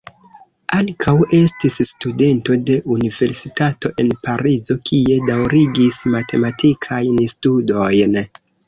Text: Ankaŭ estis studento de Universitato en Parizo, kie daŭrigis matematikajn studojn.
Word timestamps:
Ankaŭ 0.77 1.13
estis 1.39 1.77
studento 1.89 2.57
de 2.71 2.79
Universitato 2.97 3.93
en 4.05 4.11
Parizo, 4.25 4.81
kie 4.91 5.23
daŭrigis 5.31 6.03
matematikajn 6.17 7.27
studojn. 7.37 8.23